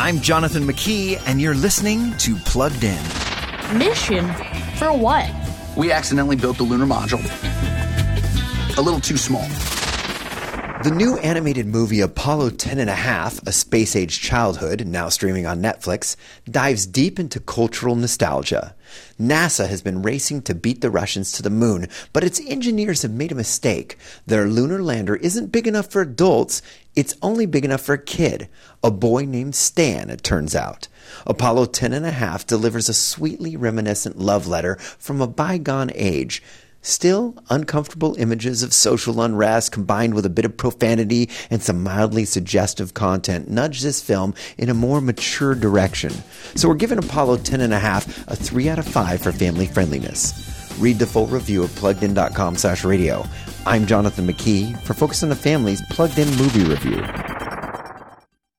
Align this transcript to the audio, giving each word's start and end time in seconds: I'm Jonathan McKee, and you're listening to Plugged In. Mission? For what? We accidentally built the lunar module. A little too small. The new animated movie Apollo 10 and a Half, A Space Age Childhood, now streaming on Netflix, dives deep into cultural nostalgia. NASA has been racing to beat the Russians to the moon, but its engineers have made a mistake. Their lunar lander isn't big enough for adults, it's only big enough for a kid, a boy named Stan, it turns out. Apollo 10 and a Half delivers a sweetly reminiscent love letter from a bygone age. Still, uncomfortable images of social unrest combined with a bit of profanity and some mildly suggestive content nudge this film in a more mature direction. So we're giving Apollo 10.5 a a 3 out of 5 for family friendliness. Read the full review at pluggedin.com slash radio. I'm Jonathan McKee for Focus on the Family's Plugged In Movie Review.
I'm 0.00 0.20
Jonathan 0.20 0.62
McKee, 0.62 1.20
and 1.26 1.40
you're 1.40 1.56
listening 1.56 2.16
to 2.18 2.36
Plugged 2.36 2.84
In. 2.84 3.02
Mission? 3.76 4.32
For 4.76 4.96
what? 4.96 5.28
We 5.76 5.90
accidentally 5.90 6.36
built 6.36 6.58
the 6.58 6.62
lunar 6.62 6.86
module. 6.86 7.18
A 8.78 8.80
little 8.80 9.00
too 9.00 9.16
small. 9.16 9.48
The 10.84 10.92
new 10.92 11.18
animated 11.18 11.66
movie 11.66 12.00
Apollo 12.00 12.50
10 12.50 12.78
and 12.78 12.88
a 12.88 12.94
Half, 12.94 13.44
A 13.44 13.50
Space 13.50 13.96
Age 13.96 14.20
Childhood, 14.20 14.86
now 14.86 15.08
streaming 15.08 15.44
on 15.44 15.60
Netflix, 15.60 16.14
dives 16.48 16.86
deep 16.86 17.18
into 17.18 17.40
cultural 17.40 17.96
nostalgia. 17.96 18.76
NASA 19.20 19.68
has 19.68 19.82
been 19.82 20.02
racing 20.02 20.42
to 20.42 20.54
beat 20.54 20.80
the 20.80 20.88
Russians 20.88 21.32
to 21.32 21.42
the 21.42 21.50
moon, 21.50 21.88
but 22.12 22.22
its 22.22 22.40
engineers 22.46 23.02
have 23.02 23.10
made 23.10 23.32
a 23.32 23.34
mistake. 23.34 23.96
Their 24.26 24.46
lunar 24.46 24.80
lander 24.80 25.16
isn't 25.16 25.50
big 25.50 25.66
enough 25.66 25.90
for 25.90 26.00
adults, 26.00 26.62
it's 26.94 27.16
only 27.22 27.44
big 27.44 27.64
enough 27.64 27.80
for 27.80 27.94
a 27.94 28.02
kid, 28.02 28.48
a 28.80 28.92
boy 28.92 29.24
named 29.24 29.56
Stan, 29.56 30.10
it 30.10 30.22
turns 30.22 30.54
out. 30.54 30.86
Apollo 31.26 31.66
10 31.66 31.92
and 31.92 32.06
a 32.06 32.12
Half 32.12 32.46
delivers 32.46 32.88
a 32.88 32.94
sweetly 32.94 33.56
reminiscent 33.56 34.16
love 34.16 34.46
letter 34.46 34.76
from 34.76 35.20
a 35.20 35.26
bygone 35.26 35.90
age. 35.96 36.40
Still, 36.80 37.34
uncomfortable 37.50 38.14
images 38.18 38.62
of 38.62 38.72
social 38.72 39.20
unrest 39.20 39.72
combined 39.72 40.14
with 40.14 40.24
a 40.24 40.30
bit 40.30 40.44
of 40.44 40.56
profanity 40.56 41.28
and 41.50 41.62
some 41.62 41.82
mildly 41.82 42.24
suggestive 42.24 42.94
content 42.94 43.50
nudge 43.50 43.82
this 43.82 44.02
film 44.02 44.34
in 44.56 44.68
a 44.68 44.74
more 44.74 45.00
mature 45.00 45.54
direction. 45.54 46.12
So 46.54 46.68
we're 46.68 46.76
giving 46.76 46.98
Apollo 46.98 47.38
10.5 47.38 48.28
a 48.28 48.32
a 48.32 48.36
3 48.36 48.68
out 48.68 48.78
of 48.78 48.86
5 48.86 49.20
for 49.20 49.32
family 49.32 49.66
friendliness. 49.66 50.32
Read 50.78 50.98
the 50.98 51.06
full 51.06 51.26
review 51.26 51.64
at 51.64 51.70
pluggedin.com 51.70 52.56
slash 52.56 52.84
radio. 52.84 53.26
I'm 53.66 53.84
Jonathan 53.84 54.26
McKee 54.26 54.80
for 54.82 54.94
Focus 54.94 55.22
on 55.22 55.28
the 55.28 55.36
Family's 55.36 55.82
Plugged 55.90 56.18
In 56.18 56.28
Movie 56.36 56.64
Review. 56.64 57.02